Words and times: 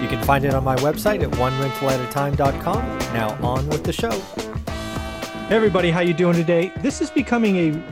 You 0.00 0.08
can 0.08 0.22
find 0.24 0.44
it 0.44 0.52
on 0.52 0.62
my 0.62 0.76
website 0.76 1.22
at 1.22 1.30
onerentalatatime.com. 1.30 2.98
Now 3.14 3.30
on 3.42 3.66
with 3.68 3.82
the 3.82 3.92
show. 3.92 4.10
Hey 5.48 5.56
everybody, 5.56 5.90
how 5.90 6.00
you 6.00 6.12
doing 6.12 6.34
today? 6.34 6.70
This 6.78 7.00
is 7.00 7.10
becoming 7.10 7.56
a 7.56 7.82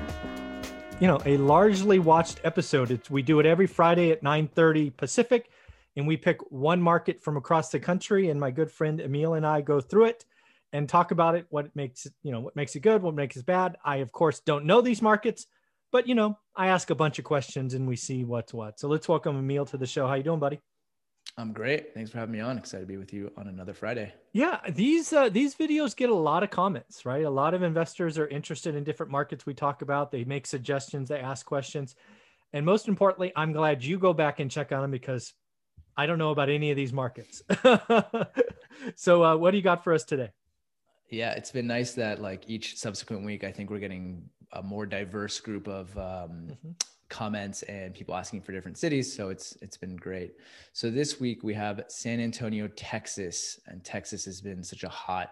you 1.00 1.08
know, 1.08 1.18
a 1.24 1.36
largely 1.38 1.98
watched 1.98 2.40
episode. 2.44 2.90
It's 2.90 3.10
we 3.10 3.22
do 3.22 3.40
it 3.40 3.46
every 3.46 3.66
Friday 3.66 4.10
at 4.10 4.22
9:30 4.22 4.96
Pacific 4.96 5.48
and 5.96 6.06
we 6.06 6.16
pick 6.18 6.40
one 6.50 6.82
market 6.82 7.22
from 7.22 7.38
across 7.38 7.70
the 7.70 7.80
country 7.80 8.28
and 8.28 8.38
my 8.38 8.50
good 8.50 8.70
friend 8.70 9.00
Emil 9.00 9.34
and 9.34 9.46
I 9.46 9.62
go 9.62 9.80
through 9.80 10.06
it 10.06 10.26
and 10.74 10.88
talk 10.88 11.10
about 11.10 11.36
it, 11.36 11.46
what 11.48 11.74
makes 11.74 12.04
it, 12.04 12.12
you 12.22 12.32
know, 12.32 12.40
what 12.40 12.54
makes 12.54 12.76
it 12.76 12.80
good, 12.80 13.00
what 13.02 13.14
makes 13.14 13.36
it 13.36 13.46
bad. 13.46 13.76
I 13.82 13.96
of 13.96 14.12
course 14.12 14.40
don't 14.40 14.66
know 14.66 14.82
these 14.82 15.00
markets, 15.00 15.46
but 15.90 16.06
you 16.06 16.14
know, 16.14 16.38
I 16.54 16.68
ask 16.68 16.90
a 16.90 16.94
bunch 16.94 17.18
of 17.18 17.24
questions 17.24 17.72
and 17.72 17.88
we 17.88 17.96
see 17.96 18.24
what's 18.24 18.52
what. 18.52 18.78
So 18.78 18.88
let's 18.88 19.08
welcome 19.08 19.38
Emil 19.38 19.64
to 19.66 19.78
the 19.78 19.86
show. 19.86 20.06
How 20.06 20.14
you 20.14 20.22
doing, 20.22 20.40
buddy? 20.40 20.60
I'm 21.36 21.52
great. 21.52 21.92
Thanks 21.94 22.10
for 22.10 22.18
having 22.18 22.32
me 22.32 22.40
on. 22.40 22.58
Excited 22.58 22.84
to 22.84 22.86
be 22.86 22.96
with 22.96 23.12
you 23.12 23.32
on 23.36 23.48
another 23.48 23.74
Friday. 23.74 24.12
Yeah, 24.32 24.60
these 24.68 25.12
uh, 25.12 25.28
these 25.28 25.54
videos 25.54 25.96
get 25.96 26.10
a 26.10 26.14
lot 26.14 26.44
of 26.44 26.50
comments, 26.50 27.04
right? 27.04 27.24
A 27.24 27.30
lot 27.30 27.54
of 27.54 27.62
investors 27.62 28.18
are 28.18 28.28
interested 28.28 28.76
in 28.76 28.84
different 28.84 29.10
markets 29.10 29.44
we 29.44 29.52
talk 29.52 29.82
about. 29.82 30.12
They 30.12 30.22
make 30.24 30.46
suggestions, 30.46 31.08
they 31.08 31.18
ask 31.18 31.44
questions, 31.44 31.96
and 32.52 32.64
most 32.64 32.86
importantly, 32.86 33.32
I'm 33.34 33.52
glad 33.52 33.82
you 33.82 33.98
go 33.98 34.12
back 34.12 34.38
and 34.38 34.48
check 34.48 34.70
on 34.70 34.82
them 34.82 34.90
because 34.92 35.32
I 35.96 36.06
don't 36.06 36.18
know 36.18 36.30
about 36.30 36.50
any 36.50 36.70
of 36.70 36.76
these 36.76 36.92
markets. 36.92 37.42
so, 38.94 39.24
uh, 39.24 39.36
what 39.36 39.50
do 39.50 39.56
you 39.56 39.62
got 39.62 39.82
for 39.82 39.92
us 39.92 40.04
today? 40.04 40.30
Yeah, 41.10 41.32
it's 41.32 41.50
been 41.50 41.66
nice 41.66 41.94
that 41.94 42.22
like 42.22 42.44
each 42.48 42.78
subsequent 42.78 43.24
week, 43.24 43.42
I 43.42 43.50
think 43.50 43.70
we're 43.70 43.80
getting 43.80 44.28
a 44.52 44.62
more 44.62 44.86
diverse 44.86 45.40
group 45.40 45.66
of 45.66 45.96
um, 45.98 46.46
mm-hmm 46.52 46.70
comments 47.14 47.62
and 47.62 47.94
people 47.94 48.14
asking 48.16 48.40
for 48.42 48.50
different 48.50 48.76
cities. 48.76 49.14
So 49.14 49.28
it's 49.28 49.56
it's 49.62 49.76
been 49.76 49.94
great. 49.94 50.32
So 50.72 50.90
this 50.90 51.20
week 51.20 51.44
we 51.44 51.54
have 51.54 51.84
San 51.86 52.18
Antonio, 52.18 52.66
Texas, 52.74 53.60
and 53.68 53.84
Texas 53.84 54.24
has 54.24 54.40
been 54.40 54.64
such 54.64 54.82
a 54.82 54.88
hot 54.88 55.30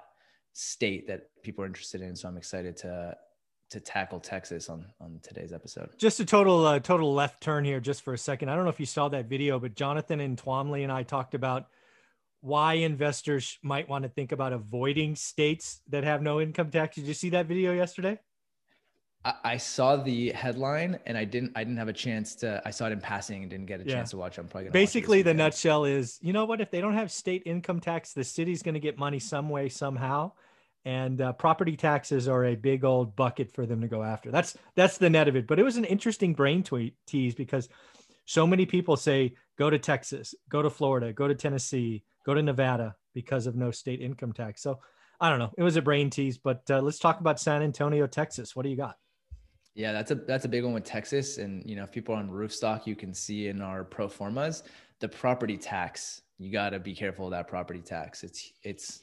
state 0.53 1.09
that 1.09 1.31
people 1.43 1.65
are 1.65 1.67
interested 1.67 2.01
in. 2.01 2.15
So 2.15 2.29
I'm 2.29 2.37
excited 2.37 2.77
to 2.79 3.17
to 3.71 3.81
tackle 3.81 4.21
Texas 4.21 4.69
on 4.69 4.87
on 5.01 5.19
today's 5.25 5.53
episode. 5.53 5.91
Just 5.99 6.21
a 6.21 6.25
total 6.25 6.65
uh, 6.65 6.79
total 6.79 7.13
left 7.13 7.43
turn 7.43 7.65
here, 7.65 7.81
just 7.81 8.03
for 8.03 8.15
a 8.15 8.19
second. 8.19 8.49
I 8.49 8.55
don't 8.55 8.63
know 8.63 8.71
if 8.71 8.81
you 8.81 8.87
saw 8.87 9.09
that 9.09 9.27
video, 9.27 9.59
but 9.59 9.75
Jonathan 9.75 10.21
and 10.21 10.41
Twombly 10.41 10.85
and 10.85 10.93
I 10.93 11.03
talked 11.03 11.35
about 11.35 11.67
why 12.43 12.75
investors 12.75 13.59
might 13.63 13.89
want 13.89 14.05
to 14.05 14.09
think 14.09 14.31
about 14.31 14.53
avoiding 14.53 15.17
states 15.17 15.81
that 15.89 16.05
have 16.05 16.23
no 16.23 16.41
income 16.41 16.71
tax. 16.71 16.95
Did 16.95 17.07
you 17.07 17.15
see 17.15 17.31
that 17.31 17.47
video 17.47 17.73
yesterday? 17.73 18.19
I, 19.25 19.57
saw 19.57 19.97
the 19.97 20.31
headline 20.31 20.99
and 21.07 21.17
I 21.17 21.25
didn't 21.25 21.53
I 21.55 21.63
didn't 21.63 21.77
have 21.77 21.89
a 21.89 21.93
chance 21.93 22.35
to 22.37 22.61
I 22.65 22.71
saw 22.71 22.87
it 22.87 22.93
in 22.93 23.01
passing 23.01 23.43
and 23.43 23.51
didn't 23.51 23.67
get 23.67 23.81
a 23.81 23.85
yeah. 23.85 23.95
chance 23.95 24.11
to 24.11 24.17
watch. 24.17 24.39
I'm 24.39 24.49
probably 24.49 24.65
gonna 24.65 24.73
basically 24.73 25.23
the 25.23 25.35
nutshell 25.35 25.85
is 25.85 26.19
you 26.23 26.33
know 26.33 26.45
what 26.45 26.61
if 26.61 26.71
they 26.71 26.81
don't 26.81 26.95
have 26.95 27.11
state 27.13 27.43
income 27.47 27.79
tax, 27.79 28.15
the 28.15 28.25
city's 28.25 28.63
going 28.63 28.75
to 28.75 28.81
get 28.81 28.99
money 28.99 29.21
some 29.21 29.49
way 29.49 29.69
somehow, 29.69 30.33
and 30.85 31.21
uh, 31.21 31.33
property 31.35 31.77
taxes 31.77 32.27
are 32.27 32.47
a 32.47 32.57
big 32.57 32.85
old 32.85 33.15
bucket 33.15 33.53
for 33.53 33.65
them 33.65 33.81
to 33.83 33.89
go 33.89 34.03
after. 34.03 34.33
That's 34.33 34.57
that's 34.75 34.99
the 34.99 35.11
net 35.11 35.29
of 35.29 35.37
it. 35.37 35.47
But 35.47 35.61
it 35.61 35.65
was 35.65 35.77
an 35.77 35.85
interesting 35.85 36.35
brain 36.35 36.65
tweet 36.65 36.97
tease 37.07 37.35
because 37.35 37.69
so 38.25 38.47
many 38.47 38.67
people 38.67 38.97
say 38.97 39.35
go 39.57 39.71
to 39.71 39.79
Texas, 39.79 40.35
go 40.49 40.63
to 40.63 40.71
Florida, 40.71 41.13
go 41.13 41.29
to 41.29 41.35
Tennessee, 41.35 42.03
go 42.27 42.35
to 42.35 42.43
Nevada 42.43 42.97
because 43.15 43.47
of 43.47 43.55
no 43.55 43.71
state 43.71 44.01
income 44.01 44.33
tax. 44.33 44.63
So 44.63 44.81
I 45.21 45.31
don't 45.31 45.39
know. 45.39 45.53
It 45.57 45.63
was 45.63 45.77
a 45.77 45.83
brain 45.83 46.11
tease, 46.11 46.39
but 46.39 46.69
uh, 46.69 46.81
let's 46.81 46.99
talk 46.99 47.21
about 47.21 47.39
San 47.39 47.63
Antonio, 47.63 48.09
Texas. 48.09 48.57
What 48.57 48.65
do 48.65 48.69
you 48.69 48.77
got? 48.77 48.97
Yeah, 49.75 49.93
that's 49.93 50.11
a 50.11 50.17
that's 50.17 50.45
a 50.45 50.49
big 50.49 50.65
one 50.65 50.75
with 50.75 50.85
Texas. 50.85 51.39
And 51.39 51.69
you 51.69 51.77
know, 51.77 51.85
if 51.85 51.93
people 51.93 52.15
are 52.15 52.19
on 52.19 52.31
Roofstock, 52.31 52.87
you 52.87 52.95
can 52.95 53.15
see 53.15 53.49
in 53.49 53.63
our 53.63 53.85
pro 53.85 54.09
formas 54.09 54.65
the 55.01 55.09
property 55.09 55.57
tax. 55.57 56.23
You 56.39 56.53
got 56.53 56.71
to 56.71 56.79
be 56.79 56.95
careful 56.95 57.27
of 57.27 57.31
that 57.31 57.49
property 57.49 57.81
tax. 57.81 58.23
It's 58.23 58.53
it's 58.63 59.01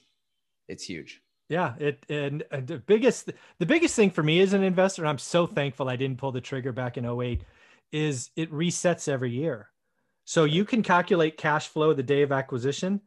it's 0.67 0.83
huge. 0.83 1.21
Yeah, 1.47 1.73
it 1.79 2.05
and, 2.09 2.43
and 2.51 2.67
the 2.67 2.77
biggest 2.77 3.31
the 3.57 3.65
biggest 3.65 3.95
thing 3.95 4.11
for 4.11 4.21
me 4.21 4.41
as 4.41 4.53
an 4.53 4.63
investor, 4.63 5.01
and 5.01 5.09
I'm 5.09 5.17
so 5.17 5.47
thankful 5.47 5.89
I 5.89 5.95
didn't 5.95 6.19
pull 6.19 6.31
the 6.31 6.41
trigger 6.41 6.71
back 6.71 6.97
in 6.97 7.05
08, 7.05 7.43
is 7.91 8.29
it 8.35 8.51
resets 8.51 9.07
every 9.07 9.31
year. 9.31 9.69
So 10.25 10.43
you 10.43 10.63
can 10.65 10.83
calculate 10.83 11.37
cash 11.37 11.67
flow 11.67 11.93
the 11.93 12.03
day 12.03 12.21
of 12.21 12.31
acquisition, 12.31 13.01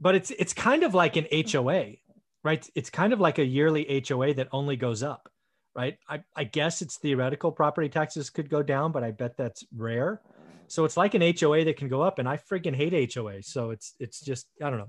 but 0.00 0.14
it's 0.14 0.30
it's 0.30 0.54
kind 0.54 0.82
of 0.82 0.94
like 0.94 1.16
an 1.16 1.26
HOA, 1.30 1.96
right? 2.42 2.70
It's 2.74 2.88
kind 2.88 3.12
of 3.12 3.20
like 3.20 3.38
a 3.38 3.44
yearly 3.44 4.02
HOA 4.08 4.32
that 4.34 4.48
only 4.50 4.76
goes 4.76 5.02
up 5.02 5.28
right? 5.74 5.98
I, 6.08 6.22
I 6.36 6.44
guess 6.44 6.82
it's 6.82 6.96
theoretical 6.96 7.52
property 7.52 7.88
taxes 7.88 8.30
could 8.30 8.48
go 8.48 8.62
down, 8.62 8.92
but 8.92 9.04
I 9.04 9.10
bet 9.10 9.36
that's 9.36 9.64
rare. 9.76 10.20
So 10.68 10.84
it's 10.84 10.96
like 10.96 11.14
an 11.14 11.34
HOA 11.38 11.64
that 11.64 11.76
can 11.76 11.88
go 11.88 12.02
up, 12.02 12.18
and 12.18 12.28
I 12.28 12.36
freaking 12.36 12.74
hate 12.74 13.14
HOA. 13.14 13.42
So 13.42 13.70
it's 13.70 13.94
it's 14.00 14.20
just 14.20 14.46
I 14.62 14.70
don't 14.70 14.78
know. 14.78 14.88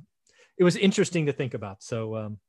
It 0.57 0.63
was 0.63 0.75
interesting 0.77 1.25
to 1.25 1.33
think 1.33 1.53
about. 1.53 1.83
So 1.83 2.15
um, 2.15 2.39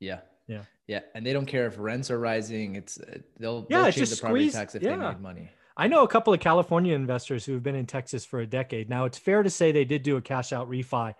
yeah, 0.00 0.20
yeah, 0.46 0.62
yeah, 0.86 1.00
and 1.14 1.24
they 1.24 1.32
don't 1.32 1.46
care 1.46 1.66
if 1.66 1.78
rents 1.78 2.10
are 2.10 2.18
rising. 2.18 2.76
It's 2.76 3.00
uh, 3.00 3.18
they'll 3.38 3.66
yeah, 3.70 3.82
they'll 3.82 3.92
change 3.92 4.10
the 4.10 4.16
property 4.16 4.44
squeeze, 4.44 4.54
tax 4.54 4.74
if 4.74 4.82
yeah. 4.82 4.96
they 4.96 5.08
need 5.08 5.20
money. 5.20 5.50
I 5.76 5.88
know 5.88 6.04
a 6.04 6.08
couple 6.08 6.32
of 6.32 6.40
California 6.40 6.94
investors 6.94 7.44
who 7.44 7.54
have 7.54 7.62
been 7.62 7.74
in 7.74 7.86
Texas 7.86 8.24
for 8.24 8.40
a 8.40 8.46
decade. 8.46 8.88
Now 8.88 9.06
it's 9.06 9.18
fair 9.18 9.42
to 9.42 9.50
say 9.50 9.72
they 9.72 9.84
did 9.84 10.02
do 10.02 10.16
a 10.16 10.20
cash 10.20 10.52
out 10.52 10.70
refi 10.70 11.14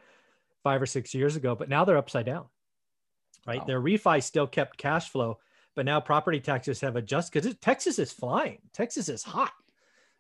five 0.63 0.81
or 0.81 0.87
six 0.87 1.13
years 1.13 1.35
ago, 1.35 1.57
but 1.57 1.69
now 1.69 1.85
they're 1.85 1.97
upside 1.97 2.27
down. 2.27 2.47
Right, 3.47 3.59
wow. 3.59 3.65
their 3.67 3.81
refi 3.81 4.23
still 4.23 4.47
kept 4.47 4.79
cash 4.79 5.11
flow 5.11 5.39
but 5.75 5.85
now 5.85 6.01
property 6.01 6.41
taxes 6.41 6.81
have 6.81 6.97
adjusted 6.97 7.43
because 7.43 7.57
Texas 7.57 7.99
is 7.99 8.13
flying. 8.13 8.59
Texas 8.73 9.09
is 9.09 9.23
hot, 9.23 9.53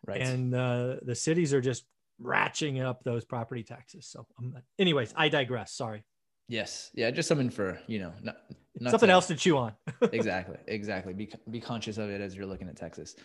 right? 0.07 0.21
And 0.21 0.55
uh, 0.55 0.97
the 1.03 1.15
cities 1.15 1.55
are 1.55 1.61
just 1.61 1.85
ratcheting 2.23 2.85
up 2.85 3.05
those 3.05 3.25
property 3.25 3.63
taxes. 3.63 4.07
So, 4.07 4.27
um, 4.39 4.57
anyways, 4.79 5.13
I 5.17 5.29
digress. 5.29 5.73
Sorry. 5.73 6.05
Yes, 6.49 6.91
yeah, 6.95 7.11
just 7.11 7.29
something 7.29 7.51
for 7.51 7.79
you 7.87 8.01
know, 8.01 8.13
not, 8.23 8.37
not 8.79 8.91
something 8.91 9.09
to, 9.09 9.13
else 9.13 9.29
to 9.29 9.37
chew 9.37 9.57
on. 9.57 9.73
exactly, 10.13 10.59
exactly. 10.67 11.15
Be 11.15 11.33
be 11.51 11.61
conscious 11.61 11.97
of 11.97 12.11
it 12.11 12.21
as 12.21 12.37
you're 12.37 12.47
looking 12.47 12.69
at 12.69 12.77
Texas. 12.77 13.17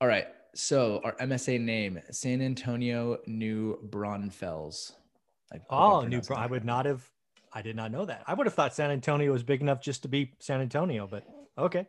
All 0.00 0.08
right, 0.08 0.26
so 0.54 1.00
our 1.04 1.12
MSA 1.16 1.60
name: 1.60 2.00
San 2.10 2.40
Antonio 2.40 3.18
New 3.26 3.78
Braunfels. 3.82 4.92
oh, 5.68 6.02
New. 6.02 6.22
Bra- 6.22 6.38
I 6.38 6.46
would 6.46 6.64
not 6.64 6.86
have. 6.86 7.06
I 7.52 7.60
did 7.60 7.76
not 7.76 7.92
know 7.92 8.06
that. 8.06 8.22
I 8.26 8.32
would 8.32 8.46
have 8.46 8.54
thought 8.54 8.74
San 8.74 8.90
Antonio 8.90 9.30
was 9.30 9.42
big 9.42 9.60
enough 9.60 9.82
just 9.82 10.02
to 10.02 10.08
be 10.08 10.32
San 10.38 10.62
Antonio, 10.62 11.06
but 11.06 11.24
Okay. 11.58 11.86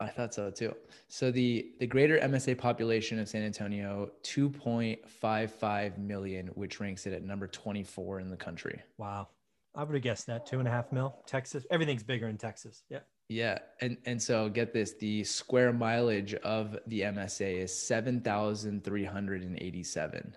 I 0.00 0.08
thought 0.08 0.34
so 0.34 0.50
too. 0.50 0.74
So 1.08 1.30
the 1.30 1.72
the 1.78 1.86
greater 1.86 2.18
MSA 2.18 2.58
population 2.58 3.18
of 3.18 3.28
San 3.28 3.42
Antonio, 3.42 4.10
2.55 4.22 5.98
million, 5.98 6.48
which 6.48 6.80
ranks 6.80 7.06
it 7.06 7.12
at 7.12 7.22
number 7.22 7.46
24 7.46 8.20
in 8.20 8.28
the 8.28 8.36
country. 8.36 8.80
Wow. 8.98 9.28
I 9.74 9.82
would 9.82 9.94
have 9.94 10.02
guessed 10.02 10.26
that 10.26 10.46
two 10.46 10.58
and 10.60 10.68
a 10.68 10.70
half 10.70 10.92
mil. 10.92 11.22
Texas, 11.26 11.66
everything's 11.70 12.02
bigger 12.02 12.28
in 12.28 12.36
Texas. 12.36 12.82
Yeah. 12.88 13.00
Yeah. 13.28 13.58
And 13.80 13.96
and 14.04 14.22
so 14.22 14.48
get 14.48 14.72
this, 14.72 14.94
the 14.94 15.24
square 15.24 15.72
mileage 15.72 16.34
of 16.34 16.78
the 16.86 17.00
MSA 17.02 17.62
is 17.62 17.76
7,387. 17.76 20.36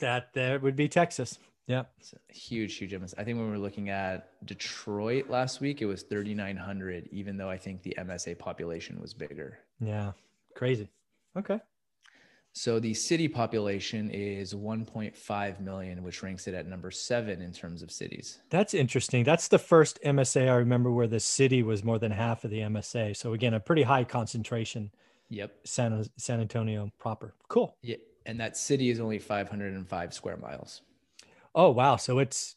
That 0.00 0.32
there 0.32 0.60
would 0.60 0.76
be 0.76 0.88
Texas. 0.88 1.38
Yeah. 1.68 1.84
It's 1.98 2.14
huge, 2.28 2.76
huge 2.76 2.90
difference. 2.90 3.14
I 3.18 3.24
think 3.24 3.36
when 3.36 3.46
we 3.46 3.52
were 3.52 3.58
looking 3.58 3.90
at 3.90 4.30
Detroit 4.46 5.28
last 5.28 5.60
week, 5.60 5.82
it 5.82 5.86
was 5.86 6.02
3,900, 6.02 7.08
even 7.12 7.36
though 7.36 7.50
I 7.50 7.58
think 7.58 7.82
the 7.82 7.94
MSA 7.98 8.38
population 8.38 8.98
was 9.00 9.12
bigger. 9.12 9.58
Yeah. 9.78 10.12
Crazy. 10.54 10.88
Okay. 11.36 11.60
So 12.54 12.80
the 12.80 12.94
city 12.94 13.28
population 13.28 14.10
is 14.10 14.54
1.5 14.54 15.60
million, 15.60 16.02
which 16.02 16.22
ranks 16.22 16.48
it 16.48 16.54
at 16.54 16.66
number 16.66 16.90
seven 16.90 17.42
in 17.42 17.52
terms 17.52 17.82
of 17.82 17.92
cities. 17.92 18.38
That's 18.48 18.72
interesting. 18.72 19.22
That's 19.22 19.48
the 19.48 19.58
first 19.58 20.00
MSA 20.04 20.48
I 20.48 20.54
remember 20.54 20.90
where 20.90 21.06
the 21.06 21.20
city 21.20 21.62
was 21.62 21.84
more 21.84 21.98
than 21.98 22.10
half 22.10 22.44
of 22.44 22.50
the 22.50 22.60
MSA. 22.60 23.14
So 23.14 23.34
again, 23.34 23.52
a 23.52 23.60
pretty 23.60 23.82
high 23.82 24.04
concentration. 24.04 24.90
Yep. 25.28 25.52
San, 25.64 26.06
San 26.16 26.40
Antonio 26.40 26.90
proper. 26.98 27.34
Cool. 27.48 27.76
Yeah. 27.82 27.96
And 28.24 28.40
that 28.40 28.56
city 28.56 28.88
is 28.88 28.98
only 28.98 29.18
505 29.18 30.14
square 30.14 30.38
miles. 30.38 30.80
Oh 31.58 31.70
wow! 31.70 31.96
So 31.96 32.20
it's 32.20 32.54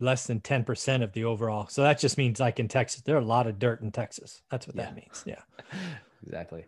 less 0.00 0.26
than 0.26 0.40
ten 0.40 0.64
percent 0.64 1.04
of 1.04 1.12
the 1.12 1.24
overall. 1.24 1.68
So 1.68 1.82
that 1.82 2.00
just 2.00 2.18
means 2.18 2.40
like 2.40 2.58
in 2.58 2.66
Texas, 2.66 3.02
there 3.02 3.14
are 3.14 3.20
a 3.20 3.24
lot 3.24 3.46
of 3.46 3.60
dirt 3.60 3.82
in 3.82 3.92
Texas. 3.92 4.42
That's 4.50 4.66
what 4.66 4.74
yeah. 4.74 4.86
that 4.86 4.96
means. 4.96 5.22
Yeah, 5.24 5.42
exactly. 6.26 6.64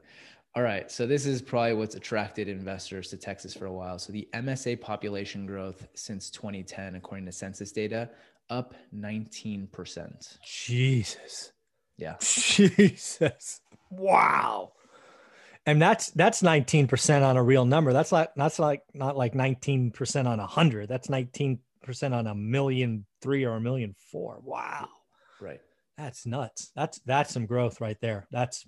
All 0.54 0.62
right. 0.62 0.90
So 0.90 1.04
this 1.04 1.26
is 1.26 1.42
probably 1.42 1.74
what's 1.74 1.96
attracted 1.96 2.48
investors 2.48 3.08
to 3.10 3.16
Texas 3.16 3.54
for 3.54 3.66
a 3.66 3.72
while. 3.72 3.98
So 3.98 4.12
the 4.12 4.28
MSA 4.34 4.80
population 4.80 5.46
growth 5.46 5.86
since 5.94 6.30
2010, 6.30 6.94
according 6.94 7.26
to 7.26 7.32
census 7.32 7.72
data, 7.72 8.08
up 8.50 8.74
19%. 8.94 10.38
Jesus. 10.44 11.52
Yeah. 11.96 12.14
Jesus. 12.20 13.60
Wow. 13.90 14.72
And 15.68 15.82
that's 15.82 16.10
that's 16.12 16.40
19% 16.40 17.22
on 17.22 17.36
a 17.36 17.42
real 17.42 17.66
number. 17.66 17.92
That's 17.92 18.10
like 18.10 18.30
that's 18.34 18.58
like 18.58 18.84
not 18.94 19.18
like 19.18 19.34
19% 19.34 20.26
on 20.26 20.40
a 20.40 20.46
hundred. 20.46 20.88
That's 20.88 21.08
19% 21.08 21.58
on 22.10 22.26
a 22.26 22.34
million 22.34 23.04
three 23.20 23.44
or 23.44 23.56
a 23.56 23.60
million 23.60 23.94
four. 24.10 24.40
Wow. 24.42 24.88
Right. 25.42 25.60
That's 25.98 26.24
nuts. 26.24 26.72
That's 26.74 27.00
that's 27.00 27.34
some 27.34 27.44
growth 27.44 27.82
right 27.82 28.00
there. 28.00 28.26
That's 28.30 28.66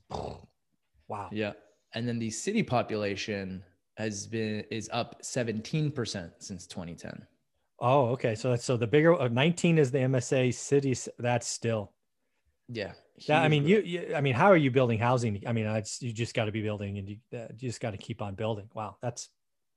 wow. 1.08 1.30
Yeah. 1.32 1.54
And 1.94 2.06
then 2.06 2.18
the 2.18 2.28
city 2.28 2.62
population 2.62 3.64
has 3.96 4.26
been 4.26 4.64
is 4.70 4.90
up 4.92 5.22
17% 5.22 6.32
since 6.38 6.66
2010. 6.66 7.26
Oh, 7.78 8.08
okay. 8.08 8.34
So 8.34 8.50
that's 8.50 8.64
so 8.66 8.76
the 8.76 8.86
bigger 8.86 9.18
uh, 9.18 9.28
19 9.28 9.78
is 9.78 9.90
the 9.90 10.00
MSA 10.00 10.52
cities. 10.52 11.08
That's 11.18 11.48
still 11.48 11.94
Yeah. 12.68 12.92
That, 13.26 13.42
I 13.42 13.48
mean, 13.48 13.66
you, 13.66 13.80
you, 13.80 14.14
I 14.14 14.20
mean, 14.20 14.34
how 14.34 14.46
are 14.50 14.56
you 14.56 14.70
building 14.70 14.98
housing? 14.98 15.42
I 15.46 15.52
mean, 15.52 15.66
it's, 15.66 16.00
you 16.02 16.12
just 16.12 16.34
got 16.34 16.46
to 16.46 16.52
be 16.52 16.62
building 16.62 16.98
and 16.98 17.08
you, 17.08 17.16
uh, 17.34 17.46
you 17.50 17.68
just 17.68 17.80
got 17.80 17.90
to 17.92 17.96
keep 17.98 18.22
on 18.22 18.34
building. 18.34 18.68
Wow. 18.74 18.96
That's, 19.02 19.28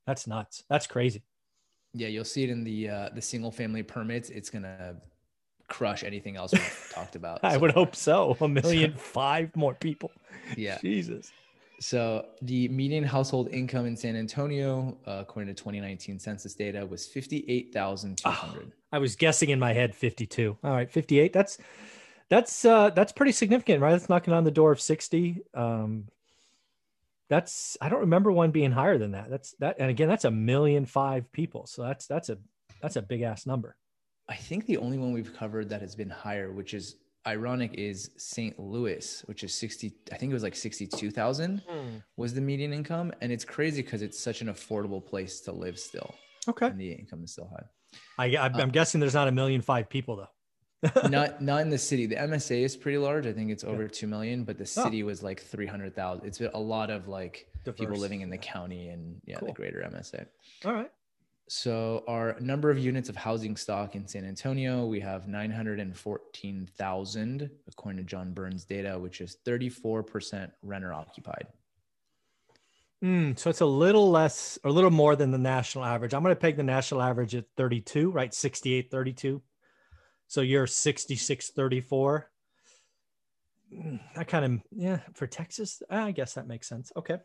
that's 0.07 0.28
nuts. 0.28 0.63
That's 0.69 0.88
crazy. 0.88 1.24
Yeah, 1.94 2.07
you'll 2.07 2.25
see 2.25 2.44
it 2.44 2.50
in 2.50 2.63
the 2.63 2.90
uh, 2.90 3.10
the 3.13 3.22
single 3.22 3.51
family 3.51 3.84
permits. 3.84 4.30
It's 4.31 4.50
gonna 4.50 4.95
crush 5.68 6.04
anything 6.04 6.36
else 6.36 6.51
we've 6.51 6.92
talked 6.94 7.16
about. 7.16 7.40
I 7.44 7.54
So, 7.54 7.60
would 7.60 7.72
hope 7.72 7.95
so. 7.95 8.36
A 8.42 8.48
million 8.62 8.94
five 8.95 9.56
more 9.56 9.75
people. 9.75 10.12
Yeah. 10.57 10.80
Jesus. 10.81 11.31
So 11.80 12.25
the 12.42 12.68
median 12.69 13.04
household 13.04 13.50
income 13.51 13.86
in 13.86 13.96
San 13.96 14.16
Antonio, 14.16 14.98
uh, 15.06 15.18
according 15.22 15.54
to 15.54 15.62
2019 15.62 16.18
census 16.18 16.56
data, 16.56 16.86
was 16.86 17.06
fifty 17.06 17.46
eight 17.48 17.72
thousand 17.72 18.18
two 18.18 18.30
hundred. 18.30 18.72
I 18.92 18.98
was 18.98 19.16
guessing 19.16 19.50
in 19.50 19.60
my 19.60 19.74
head 19.74 19.96
52. 19.96 20.57
All 20.63 20.72
right. 20.72 20.89
58. 20.89 21.34
That's, 21.34 21.57
that's, 22.34 22.66
uh, 22.66 22.90
that's 22.90 23.12
pretty 23.12 23.32
significant, 23.32 23.80
right? 23.80 23.92
That's 23.92 24.10
knocking 24.10 24.34
on 24.34 24.44
the 24.44 24.50
door 24.50 24.72
of 24.72 24.82
60. 24.82 25.44
Um, 25.54 26.06
that's, 27.30 27.78
I 27.80 27.90
don't 27.90 28.00
remember 28.00 28.32
one 28.32 28.50
being 28.50 28.72
higher 28.72 28.98
than 28.98 29.12
that. 29.12 29.30
That's 29.30 29.54
that. 29.60 29.76
And 29.78 29.92
again, 29.92 30.08
that's 30.08 30.26
a 30.26 30.32
million 30.32 30.88
five 30.88 31.32
people. 31.32 31.68
So 31.68 31.84
that's, 31.84 32.08
that's 32.08 32.30
a, 32.30 32.40
that's 32.82 32.96
a 32.96 33.04
big 33.04 33.22
ass 33.22 33.46
number. 33.46 33.76
I 34.28 34.36
think 34.36 34.66
the 34.66 34.78
only 34.78 34.98
one 34.98 35.14
we've 35.14 35.32
covered 35.32 35.70
that 35.70 35.82
has 35.82 35.96
been 35.96 36.10
higher, 36.10 36.52
which 36.52 36.74
is 36.74 36.96
ironic, 37.28 37.76
is 37.76 38.10
St. 38.18 38.58
Louis, 38.60 39.24
which 39.28 39.44
is 39.44 39.54
60. 39.54 39.94
I 40.12 40.18
think 40.18 40.32
it 40.32 40.34
was 40.34 40.44
like 40.44 40.56
62,000 40.56 41.62
was 42.18 42.34
the 42.34 42.42
median 42.42 42.74
income. 42.74 43.14
And 43.22 43.32
it's 43.32 43.46
crazy 43.46 43.84
because 43.84 44.02
it's 44.02 44.20
such 44.20 44.42
an 44.42 44.48
affordable 44.48 45.06
place 45.06 45.40
to 45.42 45.52
live 45.52 45.78
still. 45.78 46.16
Okay. 46.48 46.66
And 46.66 46.80
the 46.80 46.94
income 46.94 47.24
is 47.24 47.34
still 47.34 47.52
high. 47.52 47.66
I, 48.18 48.38
I'm, 48.38 48.56
I'm 48.56 48.70
guessing 48.70 49.00
there's 49.00 49.14
not 49.14 49.28
a 49.28 49.32
million 49.32 49.62
five 49.62 49.88
people 49.88 50.16
though. 50.16 50.30
Not 51.10 51.42
not 51.42 51.62
in 51.62 51.70
the 51.70 51.78
city. 51.78 52.06
The 52.06 52.16
MSA 52.16 52.64
is 52.64 52.76
pretty 52.76 52.98
large. 52.98 53.26
I 53.28 53.34
think 53.34 53.52
it's 53.52 53.64
over 53.64 53.88
two 53.88 54.08
million, 54.08 54.44
but 54.44 54.58
the 54.58 54.64
Oh. 54.64 54.84
city 54.84 55.04
was 55.04 55.24
like 55.24 55.42
three 55.42 55.68
hundred 55.68 55.96
thousand. 55.96 56.28
It's 56.28 56.40
a 56.42 56.58
lot 56.60 56.90
of 56.90 57.08
like 57.08 57.48
people 57.76 57.96
living 57.96 58.22
in 58.22 58.30
the 58.30 58.38
county 58.38 58.90
and 58.90 59.22
yeah, 59.26 59.38
Cool. 59.38 59.48
the 59.50 59.54
greater 59.54 59.80
MSA. 59.82 60.26
All 60.66 60.74
right. 60.74 60.92
So 61.50 62.04
our 62.08 62.38
number 62.40 62.72
of 62.72 62.80
units 62.80 63.10
of 63.10 63.16
housing 63.18 63.58
stock 63.58 63.96
in 63.96 64.08
San 64.08 64.26
Antonio, 64.26 64.86
we 64.86 65.00
have 65.02 65.28
nine 65.28 65.52
hundred 65.52 65.80
and 65.80 65.96
fourteen 65.96 66.68
thousand, 66.78 67.50
according 67.68 67.98
to 67.98 68.04
John 68.04 68.34
Burns 68.34 68.64
data, 68.66 68.98
which 68.98 69.22
is 69.22 69.36
thirty 69.46 69.70
four 69.70 70.04
percent 70.04 70.52
renter 70.62 70.94
occupied. 70.94 71.48
Mm, 73.04 73.38
so 73.38 73.50
it's 73.50 73.60
a 73.60 73.66
little 73.66 74.10
less 74.10 74.58
or 74.64 74.70
a 74.70 74.74
little 74.74 74.90
more 74.90 75.18
than 75.18 75.32
the 75.32 75.38
national 75.38 75.84
average. 75.84 76.14
I'm 76.14 76.24
going 76.24 76.34
to 76.34 76.40
peg 76.40 76.56
the 76.56 76.64
national 76.64 77.02
average 77.02 77.36
at 77.36 77.44
32, 77.58 78.10
right? 78.10 78.34
68, 78.34 78.90
32. 78.90 79.42
So 80.34 80.42
you're 80.42 80.66
66, 80.66 81.52
34. 81.52 82.28
Mm, 83.72 84.00
That 84.16 84.28
kind 84.28 84.44
of, 84.44 84.62
yeah, 84.72 85.02
for 85.14 85.28
Texas, 85.28 85.84
I 85.92 86.12
guess 86.12 86.34
that 86.34 86.48
makes 86.48 86.68
sense. 86.68 86.92
Okay. 86.98 87.20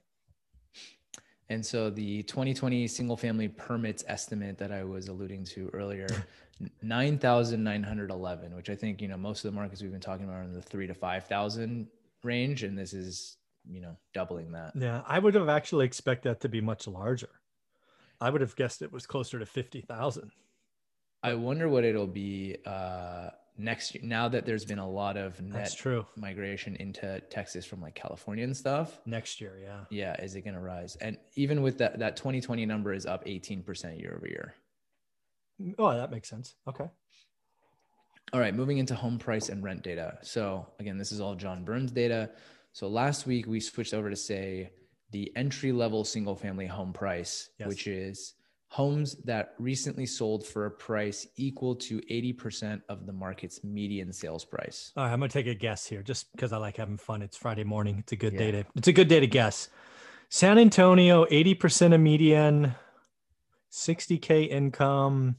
And 1.49 1.65
so 1.65 1.89
the 1.89 2.23
2020 2.25 2.87
single 2.87 3.17
family 3.17 3.49
permits 3.49 4.05
estimate 4.09 4.59
that 4.59 4.71
I 4.73 4.85
was 4.85 5.09
alluding 5.09 5.45
to 5.45 5.71
earlier, 5.73 6.07
9,911, 6.83 8.55
which 8.55 8.69
I 8.69 8.75
think, 8.75 9.01
you 9.01 9.09
know, 9.09 9.17
most 9.17 9.43
of 9.43 9.53
the 9.53 9.57
markets 9.57 9.81
we've 9.81 9.91
been 9.91 10.03
talking 10.03 10.27
about 10.27 10.41
are 10.41 10.43
in 10.43 10.53
the 10.53 10.61
three 10.61 10.87
to 10.87 10.93
5,000 10.93 11.89
range. 12.25 12.63
And 12.63 12.77
this 12.77 12.93
is, 12.93 13.39
you 13.67 13.81
know, 13.81 13.97
doubling 14.13 14.53
that. 14.53 14.73
Yeah. 14.77 15.01
I 15.07 15.19
would 15.19 15.35
have 15.35 15.49
actually 15.49 15.87
expected 15.87 16.29
that 16.29 16.41
to 16.41 16.51
be 16.51 16.61
much 16.61 16.87
larger. 16.87 17.31
I 18.21 18.29
would 18.29 18.43
have 18.43 18.55
guessed 18.55 18.83
it 18.83 18.93
was 18.93 19.07
closer 19.07 19.39
to 19.39 19.47
50,000. 19.47 20.31
I 21.23 21.35
wonder 21.35 21.69
what 21.69 21.85
it'll 21.85 22.07
be 22.07 22.57
uh, 22.65 23.31
next 23.57 23.95
year. 23.95 24.05
Now 24.05 24.29
that 24.29 24.47
there's 24.47 24.65
been 24.65 24.79
a 24.79 24.89
lot 24.89 25.17
of 25.17 25.37
That's 25.37 25.73
net 25.73 25.77
true. 25.77 26.07
migration 26.17 26.77
into 26.77 27.21
Texas 27.31 27.67
from 27.67 27.81
like 27.81 27.95
California 27.95 28.45
and 28.45 28.57
stuff. 28.57 29.01
Next 29.05 29.41
year. 29.41 29.59
Yeah. 29.61 29.81
Yeah. 29.91 30.23
Is 30.23 30.35
it 30.37 30.43
going 30.43 30.55
to 30.55 30.61
rise? 30.61 30.97
And 31.01 31.17
even 31.35 31.63
with 31.63 31.79
that, 31.79 31.99
that 31.99 32.17
2020 32.17 32.67
number 32.67 32.93
is 32.93 33.05
up 33.07 33.25
18% 33.27 33.99
year 34.01 34.15
over 34.17 34.29
year. 34.29 34.55
Oh, 35.79 35.93
that 35.93 36.11
makes 36.13 36.29
sense. 36.29 36.55
Okay. 36.69 36.89
All 38.33 38.41
right, 38.41 38.55
moving 38.55 38.77
into 38.79 38.95
home 38.95 39.19
price 39.19 39.49
and 39.49 39.65
rent 39.65 39.83
data. 39.83 40.19
So 40.23 40.67
again, 40.79 40.99
this 40.99 41.13
is 41.13 41.21
all 41.21 41.35
John 41.35 41.65
Burns 41.65 41.91
data. 41.91 42.31
So 42.75 42.87
last 42.87 43.27
week 43.27 43.47
we 43.47 43.59
switched 43.59 43.95
over 43.95 44.11
to 44.11 44.17
say 44.17 44.71
the 45.11 45.33
entry 45.35 45.73
level 45.73 46.05
single 46.05 46.37
family 46.37 46.67
home 46.67 46.93
price, 46.93 47.49
Yes. 47.59 47.67
which 47.69 47.87
is 47.87 48.35
homes 48.69 49.17
that 49.25 49.55
recently 49.59 50.05
sold 50.07 50.47
for 50.47 50.67
a 50.67 50.71
price 50.71 51.27
equal 51.37 51.75
to 51.75 52.01
80% 52.11 52.83
of 52.89 53.07
the 53.07 53.13
market's 53.13 53.65
median 53.65 54.13
sales 54.13 54.45
price. 54.45 54.93
All 54.97 55.05
right, 55.05 55.13
I'm 55.13 55.19
gonna 55.21 55.31
take 55.31 55.47
a 55.47 55.55
guess 55.55 55.87
here, 55.87 56.03
just 56.03 56.31
because 56.33 56.53
I 56.53 56.59
like 56.59 56.77
having 56.77 56.99
fun. 56.99 57.23
It's 57.23 57.37
Friday 57.37 57.65
morning. 57.65 57.97
It's 57.99 58.13
a 58.13 58.17
good 58.17 58.35
Yeah. 58.35 58.39
day 58.39 58.51
to. 58.53 58.65
It's 58.77 58.89
a 58.89 58.93
good 58.93 59.09
day 59.09 59.21
to 59.21 59.27
guess. 59.27 59.71
San 60.29 60.59
Antonio, 60.59 61.25
80% 61.31 61.95
of 61.95 62.01
median, 62.01 62.75
60k 63.71 64.45
income, 64.51 65.37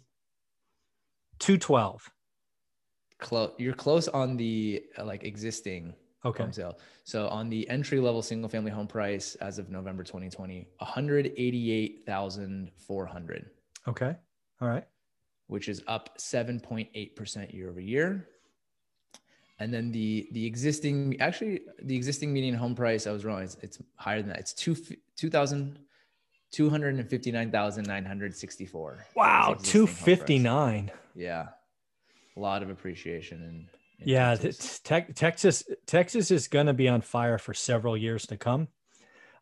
212. 1.37 2.09
Close, 3.19 3.51
you're 3.59 3.73
close 3.73 4.07
on 4.07 4.37
the 4.37 4.83
uh, 4.97 5.05
like 5.05 5.23
existing 5.23 5.93
Okay. 6.25 6.44
home 6.44 6.51
sale. 6.51 6.77
So 7.06 7.27
on 7.30 7.50
the 7.50 7.68
entry 7.69 8.00
level 8.00 8.21
single 8.21 8.50
family 8.50 8.71
home 8.71 8.88
price 8.88 9.36
as 9.36 9.57
of 9.57 9.69
November 9.69 10.04
2020, 10.04 10.68
188,400. 10.80 13.50
Okay. 13.88 14.16
All 14.62 14.68
right. 14.68 14.83
which 15.48 15.69
is 15.69 15.81
up 15.88 16.18
7.8% 16.18 17.54
year 17.54 17.69
over 17.69 17.80
year. 17.80 18.28
And 19.61 19.73
then 19.73 19.92
the 19.92 20.28
the 20.31 20.45
existing 20.45 21.19
actually 21.19 21.61
the 21.81 21.94
existing 21.95 22.31
median 22.31 22.56
home 22.56 22.76
price 22.76 23.06
I 23.07 23.11
was 23.11 23.26
wrong 23.26 23.42
it's, 23.42 23.56
it's 23.61 23.78
higher 23.95 24.21
than 24.21 24.30
that 24.30 24.40
it's 24.40 24.54
two 24.54 24.73
two 25.18 25.30
thousand 25.30 25.80
two 26.49 26.69
hundred 26.69 26.95
and 26.95 27.09
fifty 27.09 27.30
nine 27.30 27.52
thousand 27.52 27.85
nine 27.85 28.06
hundred 28.06 28.33
sixty 28.35 28.66
four. 28.66 29.06
Wow, 29.16 29.57
259. 29.61 30.92
Yeah, 31.14 31.47
a 32.38 32.40
lot 32.40 32.64
of 32.64 32.69
appreciation 32.69 33.44
in 33.44 33.68
Yeah, 34.03 34.35
Texas. 34.35 34.79
te- 34.79 35.13
Texas 35.13 35.63
Texas 35.85 36.31
is 36.31 36.47
going 36.47 36.68
to 36.68 36.73
be 36.73 36.87
on 36.87 37.01
fire 37.01 37.37
for 37.37 37.53
several 37.53 37.97
years 37.97 38.25
to 38.27 38.37
come. 38.37 38.68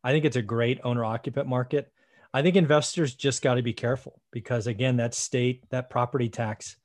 I 0.03 0.11
think 0.11 0.25
it's 0.25 0.35
a 0.35 0.41
great 0.41 0.79
owner 0.83 1.05
occupant 1.05 1.47
market. 1.47 1.91
I 2.33 2.41
think 2.41 2.55
investors 2.55 3.15
just 3.15 3.41
got 3.41 3.55
to 3.55 3.63
be 3.63 3.73
careful 3.73 4.21
because 4.31 4.67
again, 4.67 4.97
that 4.97 5.13
state 5.13 5.63
that 5.69 5.89
property 5.89 6.29
tax, 6.29 6.77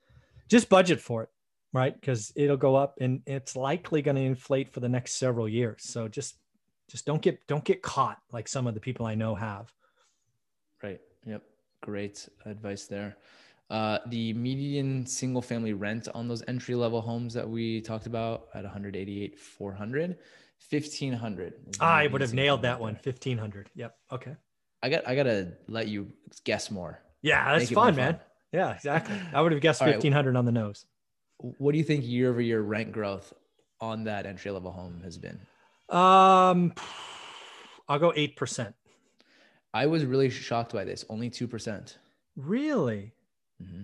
just 0.48 0.68
budget 0.68 1.00
for 1.00 1.24
it, 1.24 1.28
right? 1.72 1.98
Because 1.98 2.32
it'll 2.36 2.56
go 2.56 2.76
up 2.76 2.96
and 3.00 3.22
it's 3.26 3.56
likely 3.56 4.02
going 4.02 4.16
to 4.16 4.22
inflate 4.22 4.72
for 4.72 4.80
the 4.80 4.88
next 4.88 5.16
several 5.16 5.48
years. 5.48 5.82
So 5.84 6.08
just 6.08 6.36
just 6.88 7.06
don't 7.06 7.22
get 7.22 7.46
don't 7.46 7.64
get 7.64 7.82
caught 7.82 8.18
like 8.32 8.48
some 8.48 8.66
of 8.66 8.74
the 8.74 8.80
people 8.80 9.06
I 9.06 9.14
know 9.14 9.34
have. 9.34 9.72
Right. 10.82 11.00
Yep. 11.26 11.42
Great 11.82 12.28
advice 12.44 12.86
there. 12.86 13.16
Uh, 13.72 13.98
the 14.08 14.34
median 14.34 15.06
single 15.06 15.40
family 15.40 15.72
rent 15.72 16.06
on 16.14 16.28
those 16.28 16.42
entry 16.46 16.74
level 16.74 17.00
homes 17.00 17.32
that 17.32 17.48
we 17.48 17.80
talked 17.80 18.04
about 18.06 18.48
at 18.54 18.64
188 18.64 19.38
400 19.38 20.18
1500 20.70 21.54
I 21.80 22.06
would 22.06 22.20
have 22.20 22.34
nailed 22.34 22.62
that 22.62 22.78
one. 22.78 22.96
Fifteen 22.96 23.38
hundred. 23.38 23.70
Yep. 23.74 23.94
Okay. 24.12 24.36
I 24.82 24.88
got 24.90 25.08
I 25.08 25.14
gotta 25.14 25.54
let 25.68 25.88
you 25.88 26.08
guess 26.44 26.70
more. 26.70 27.00
Yeah, 27.22 27.44
that's 27.52 27.64
Make 27.64 27.72
it 27.72 27.74
more 27.74 27.84
fun, 27.86 27.96
man. 27.96 28.20
Yeah, 28.52 28.74
exactly. 28.74 29.18
I 29.32 29.40
would 29.40 29.52
have 29.52 29.60
guessed 29.60 29.80
All 29.80 29.88
right. 29.88 29.94
fifteen 29.94 30.12
hundred 30.12 30.36
on 30.36 30.44
the 30.44 30.52
nose. 30.52 30.84
What 31.38 31.72
do 31.72 31.78
you 31.78 31.84
think 31.84 32.06
year 32.06 32.30
over 32.30 32.40
year 32.40 32.60
rent 32.60 32.92
growth 32.92 33.32
on 33.80 34.04
that 34.04 34.26
entry 34.26 34.50
level 34.50 34.70
home 34.70 35.00
has 35.02 35.16
been? 35.18 35.40
Um, 35.88 36.74
I'll 37.88 37.98
go 37.98 38.12
eight 38.14 38.36
percent. 38.36 38.74
I 39.72 39.86
was 39.86 40.04
really 40.04 40.28
shocked 40.28 40.74
by 40.74 40.84
this. 40.84 41.06
Only 41.08 41.30
two 41.30 41.48
percent. 41.48 41.96
Really? 42.36 43.12
Mm-hmm. 43.62 43.82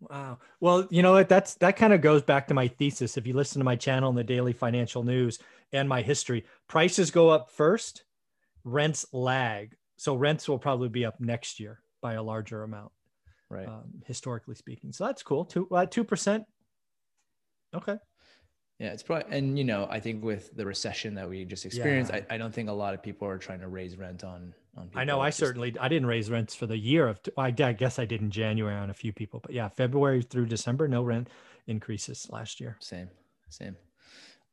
Wow. 0.00 0.38
Well, 0.60 0.86
you 0.90 1.02
know 1.02 1.12
what? 1.12 1.28
That's 1.28 1.54
that 1.54 1.76
kind 1.76 1.92
of 1.92 2.00
goes 2.02 2.22
back 2.22 2.48
to 2.48 2.54
my 2.54 2.68
thesis. 2.68 3.16
If 3.16 3.26
you 3.26 3.32
listen 3.34 3.60
to 3.60 3.64
my 3.64 3.76
channel 3.76 4.10
in 4.10 4.16
the 4.16 4.24
daily 4.24 4.52
financial 4.52 5.02
news 5.02 5.38
and 5.72 5.88
my 5.88 6.02
history, 6.02 6.44
prices 6.68 7.10
go 7.10 7.30
up 7.30 7.50
first, 7.50 8.04
rents 8.64 9.06
lag. 9.12 9.74
So 9.96 10.14
rents 10.14 10.48
will 10.48 10.58
probably 10.58 10.90
be 10.90 11.06
up 11.06 11.18
next 11.20 11.58
year 11.58 11.80
by 12.02 12.14
a 12.14 12.22
larger 12.22 12.62
amount, 12.62 12.92
Right. 13.48 13.66
um, 13.66 14.02
historically 14.04 14.54
speaking. 14.54 14.92
So 14.92 15.06
that's 15.06 15.22
cool. 15.22 15.46
Two 15.46 15.66
uh, 15.70 15.86
two 15.86 16.04
percent. 16.04 16.44
Okay. 17.74 17.96
Yeah, 18.78 18.92
it's 18.92 19.02
probably, 19.02 19.34
and 19.34 19.56
you 19.56 19.64
know, 19.64 19.88
I 19.90 20.00
think 20.00 20.22
with 20.22 20.54
the 20.54 20.66
recession 20.66 21.14
that 21.14 21.26
we 21.26 21.46
just 21.46 21.64
experienced, 21.64 22.12
Yeah. 22.12 22.20
I, 22.30 22.34
I 22.34 22.38
don't 22.38 22.52
think 22.52 22.68
a 22.68 22.72
lot 22.72 22.92
of 22.92 23.02
people 23.02 23.26
are 23.26 23.38
trying 23.38 23.60
to 23.60 23.68
raise 23.68 23.96
rent 23.96 24.22
on. 24.22 24.52
I 24.94 25.04
know. 25.04 25.20
I 25.20 25.28
just- 25.28 25.38
certainly 25.38 25.74
I 25.80 25.88
didn't 25.88 26.06
raise 26.06 26.30
rents 26.30 26.54
for 26.54 26.66
the 26.66 26.76
year 26.76 27.08
of. 27.08 27.20
I, 27.36 27.46
I 27.58 27.72
guess 27.72 27.98
I 27.98 28.04
did 28.04 28.20
in 28.20 28.30
January 28.30 28.74
on 28.76 28.90
a 28.90 28.94
few 28.94 29.12
people, 29.12 29.40
but 29.40 29.52
yeah, 29.52 29.68
February 29.68 30.22
through 30.22 30.46
December, 30.46 30.86
no 30.88 31.02
rent 31.02 31.28
increases 31.66 32.28
last 32.30 32.60
year. 32.60 32.76
same, 32.80 33.08
same. 33.48 33.76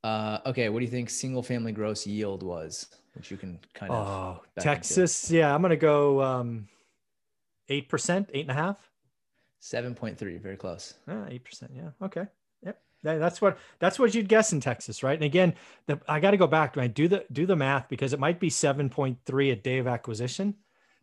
Uh, 0.03 0.39
okay, 0.45 0.67
what 0.69 0.79
do 0.79 0.85
you 0.85 0.91
think 0.91 1.09
single 1.09 1.41
family 1.41 1.71
gross 1.71 2.05
yield 2.05 2.43
was, 2.43 2.87
which 3.15 3.31
you 3.31 3.37
can 3.37 3.57
kind 3.73 3.91
of 3.91 4.07
Oh, 4.07 4.31
back 4.55 4.65
into. 4.65 4.69
Texas. 4.69 5.31
Yeah, 5.31 5.53
I'm 5.55 5.61
gonna 5.61 5.77
go 5.77 6.21
um, 6.21 6.67
eight 7.69 7.87
percent, 7.87 8.29
eight 8.33 8.41
and 8.41 8.51
a 8.51 8.53
half. 8.53 8.89
seven 9.59 9.95
point 9.95 10.17
three, 10.17 10.37
very 10.37 10.57
close. 10.57 10.93
Ah, 11.07 11.25
Eight 11.29 11.45
percent. 11.45 11.71
Yeah. 11.73 11.91
Okay. 12.01 12.25
That's 13.03 13.41
what 13.41 13.57
that's 13.79 13.99
what 13.99 14.15
you'd 14.15 14.29
guess 14.29 14.53
in 14.53 14.61
Texas, 14.61 15.03
right? 15.03 15.15
And 15.15 15.25
again, 15.25 15.53
the, 15.87 15.99
I 16.07 16.19
got 16.19 16.31
to 16.31 16.37
go 16.37 16.47
back. 16.47 16.77
I 16.77 16.87
do 16.87 17.07
the 17.07 17.25
do 17.31 17.45
the 17.45 17.55
math 17.55 17.89
because 17.89 18.13
it 18.13 18.19
might 18.19 18.39
be 18.39 18.49
seven 18.49 18.89
point 18.89 19.17
three 19.25 19.51
a 19.51 19.55
day 19.55 19.77
of 19.77 19.87
acquisition, 19.87 20.55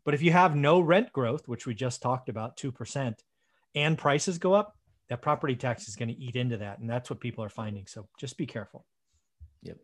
but 0.05 0.15
if 0.15 0.23
you 0.23 0.33
have 0.33 0.57
no 0.57 0.81
rent 0.81 1.13
growth, 1.13 1.47
which 1.47 1.67
we 1.67 1.75
just 1.75 2.01
talked 2.01 2.29
about, 2.29 2.57
two 2.57 2.73
percent, 2.73 3.23
and 3.75 3.99
prices 3.99 4.39
go 4.39 4.55
up, 4.55 4.77
that 5.09 5.21
property 5.21 5.55
tax 5.55 5.89
is 5.89 5.97
going 5.97 6.09
to 6.09 6.19
eat 6.19 6.37
into 6.37 6.57
that, 6.57 6.79
and 6.79 6.89
that's 6.89 7.11
what 7.11 7.21
people 7.21 7.45
are 7.45 7.51
finding. 7.51 7.87
So 7.87 8.09
just 8.19 8.39
be 8.39 8.47
careful. 8.47 8.87
Yep. 9.63 9.77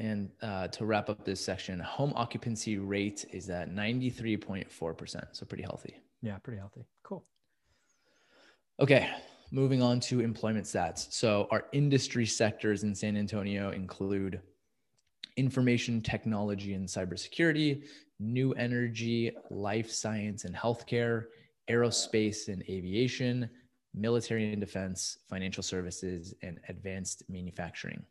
And 0.00 0.30
uh, 0.42 0.68
to 0.68 0.84
wrap 0.84 1.08
up 1.08 1.24
this 1.24 1.44
section, 1.44 1.78
home 1.78 2.12
occupancy 2.16 2.78
rate 2.78 3.24
is 3.30 3.48
at 3.48 3.70
ninety 3.70 4.10
three 4.10 4.36
point 4.36 4.72
four 4.72 4.92
percent, 4.92 5.26
so 5.32 5.46
pretty 5.46 5.62
healthy. 5.62 5.94
Yeah, 6.20 6.38
pretty 6.38 6.58
healthy. 6.58 6.86
Cool. 7.04 7.24
Okay, 8.80 9.08
moving 9.52 9.82
on 9.82 10.00
to 10.00 10.20
employment 10.20 10.64
stats. 10.66 11.12
So, 11.12 11.46
our 11.50 11.66
industry 11.72 12.26
sectors 12.26 12.82
in 12.82 12.94
San 12.94 13.16
Antonio 13.16 13.70
include 13.70 14.40
information 15.36 16.00
technology 16.00 16.74
and 16.74 16.88
cybersecurity, 16.88 17.84
new 18.18 18.52
energy, 18.54 19.30
life 19.50 19.90
science 19.90 20.44
and 20.44 20.54
healthcare, 20.56 21.24
aerospace 21.70 22.48
and 22.48 22.62
aviation, 22.68 23.48
military 23.94 24.50
and 24.52 24.60
defense, 24.60 25.18
financial 25.28 25.62
services, 25.62 26.34
and 26.42 26.58
advanced 26.68 27.22
manufacturing. 27.28 28.02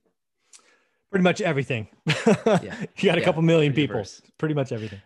Pretty 1.09 1.23
much 1.23 1.41
everything. 1.41 1.87
Yeah. 2.45 2.85
you 2.97 3.03
got 3.09 3.17
a 3.17 3.19
Yeah, 3.19 3.25
couple 3.25 3.41
million 3.41 3.73
pretty 3.73 3.83
people. 3.87 3.95
diverse. 3.95 4.21
Pretty 4.37 4.53
much 4.55 4.71
everything. 4.71 5.01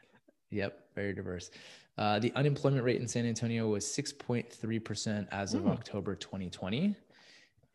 Yep, 0.52 0.80
very 0.96 1.14
diverse. 1.14 1.50
Uh, 1.98 2.20
the 2.20 2.32
unemployment 2.36 2.84
rate 2.84 3.00
in 3.00 3.08
San 3.08 3.26
Antonio 3.26 3.68
was 3.70 3.86
6.3% 3.86 5.28
as 5.32 5.54
of 5.54 5.64
Hmm. 5.64 5.70
October 5.70 6.16
2020. 6.16 6.96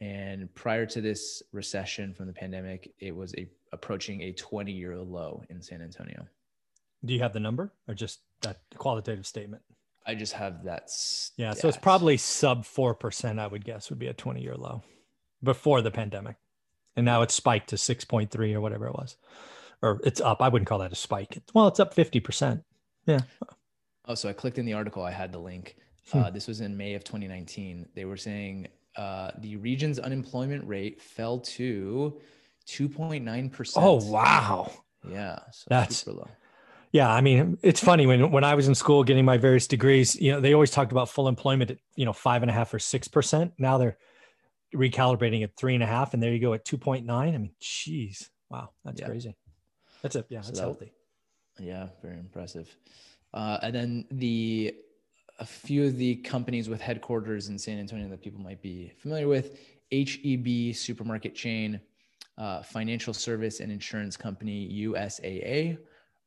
And 0.02 0.54
prior 0.54 0.86
to 0.86 1.00
this 1.00 1.42
recession 1.52 2.14
from 2.14 2.26
the 2.26 2.32
pandemic, 2.32 2.94
it 3.00 3.14
was 3.14 3.34
a, 3.36 3.46
approaching 3.72 4.22
a 4.22 4.32
20 4.32 4.72
year 4.72 4.96
low 4.98 5.42
in 5.50 5.60
San 5.62 5.82
Antonio. 5.82 6.26
Do 7.04 7.14
you 7.14 7.20
have 7.20 7.32
the 7.32 7.40
number 7.40 7.72
or 7.88 7.94
just 7.94 8.20
that 8.42 8.60
qualitative 8.76 9.26
statement? 9.26 9.62
I 10.06 10.14
just 10.14 10.32
have 10.34 10.64
that. 10.64 10.90
Stat. 10.90 11.34
Yeah, 11.36 11.54
so 11.54 11.68
it's 11.68 11.76
probably 11.76 12.16
sub 12.16 12.64
4%, 12.64 13.38
I 13.38 13.46
would 13.46 13.64
guess, 13.64 13.90
would 13.90 13.98
be 13.98 14.06
a 14.08 14.14
20 14.14 14.40
year 14.42 14.56
low 14.56 14.82
before 15.42 15.82
the 15.82 15.90
pandemic. 15.90 16.36
And 16.96 17.04
now 17.04 17.22
it's 17.22 17.34
spiked 17.34 17.70
to 17.70 17.76
6.3 17.76 18.54
or 18.54 18.60
whatever 18.60 18.86
it 18.86 18.94
was. 18.94 19.16
Or 19.82 20.00
it's 20.04 20.20
up. 20.20 20.42
I 20.42 20.48
wouldn't 20.48 20.68
call 20.68 20.78
that 20.80 20.92
a 20.92 20.96
spike. 20.96 21.38
Well, 21.54 21.68
it's 21.68 21.80
up 21.80 21.94
50%. 21.94 22.62
Oh, 24.06 24.14
so 24.14 24.28
I 24.28 24.32
clicked 24.32 24.58
in 24.58 24.64
the 24.66 24.72
article. 24.72 25.02
I 25.04 25.10
had 25.10 25.32
the 25.32 25.38
link. 25.38 25.76
Hmm. 26.10 26.18
Uh, 26.18 26.30
this 26.30 26.46
was 26.46 26.60
in 26.60 26.76
May 26.76 26.94
of 26.94 27.04
2019. 27.04 27.88
They 27.94 28.04
were 28.04 28.16
saying 28.16 28.68
uh, 28.96 29.30
the 29.38 29.56
region's 29.56 29.98
unemployment 29.98 30.66
rate 30.66 31.00
fell 31.00 31.38
to 31.40 32.18
2.9%. 32.66 33.72
Oh, 33.76 33.96
wow. 34.10 34.70
Yeah. 35.08 35.38
So 35.52 35.66
That's- 35.68 35.98
super 35.98 36.16
low. 36.18 36.28
Yeah, 36.92 37.08
I 37.08 37.20
mean, 37.20 37.56
it's 37.62 37.78
funny 37.78 38.04
when 38.08 38.32
when 38.32 38.42
I 38.42 38.56
was 38.56 38.66
in 38.66 38.74
school 38.74 39.04
getting 39.04 39.24
my 39.24 39.36
various 39.38 39.68
degrees, 39.68 40.16
you 40.20 40.32
know, 40.32 40.40
they 40.40 40.54
always 40.54 40.72
talked 40.72 40.90
about 40.90 41.08
full 41.08 41.28
employment 41.28 41.70
at 41.70 41.78
you 41.94 42.04
know 42.04 42.12
five 42.12 42.42
and 42.42 42.50
a 42.50 42.52
half 42.52 42.74
or 42.74 42.80
six 42.80 43.06
percent. 43.06 43.52
Now 43.58 43.78
they're 43.78 43.96
recalibrating 44.74 45.44
at 45.44 45.56
three 45.56 45.74
and 45.74 45.84
a 45.84 45.86
half, 45.86 46.14
and 46.14 46.20
there 46.22 46.32
you 46.32 46.40
go 46.40 46.52
at 46.52 46.64
two 46.64 46.78
point 46.78 47.06
nine. 47.06 47.36
I 47.36 47.38
mean, 47.38 47.52
geez, 47.60 48.28
wow, 48.48 48.70
that's 48.84 49.00
Yeah. 49.00 49.06
crazy. 49.06 49.36
That's 50.02 50.16
a 50.16 50.24
yeah, 50.30 50.40
So 50.40 50.46
that's 50.48 50.58
that- 50.58 50.64
healthy. 50.64 50.92
Yeah, 51.60 51.88
very 52.02 52.18
impressive. 52.18 52.74
Uh, 53.34 53.58
and 53.62 53.74
then 53.74 54.04
the 54.10 54.74
a 55.38 55.44
few 55.46 55.86
of 55.86 55.96
the 55.96 56.16
companies 56.16 56.68
with 56.68 56.80
headquarters 56.80 57.48
in 57.48 57.58
San 57.58 57.78
Antonio 57.78 58.08
that 58.08 58.20
people 58.22 58.40
might 58.40 58.60
be 58.62 58.92
familiar 58.98 59.28
with: 59.28 59.58
HEB 59.92 60.74
supermarket 60.74 61.34
chain, 61.34 61.80
uh, 62.38 62.62
financial 62.62 63.14
service 63.14 63.60
and 63.60 63.70
insurance 63.70 64.16
company 64.16 64.68
USAA, 64.86 65.78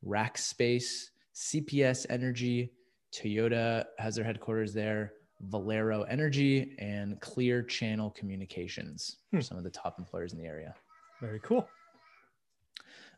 Rackspace, 0.05 1.09
CPS 1.35 2.05
Energy, 2.09 2.71
Toyota 3.11 3.85
has 3.99 4.15
their 4.15 4.23
headquarters 4.25 4.73
there. 4.73 5.13
Valero 5.41 6.03
Energy 6.03 6.73
and 6.79 7.19
Clear 7.19 7.61
Channel 7.63 8.11
Communications 8.11 9.17
Hmm. 9.31 9.41
some 9.41 9.57
of 9.57 9.65
the 9.65 9.69
top 9.69 9.99
employers 9.99 10.31
in 10.31 10.39
the 10.39 10.45
area. 10.45 10.73
Very 11.19 11.39
cool. 11.41 11.67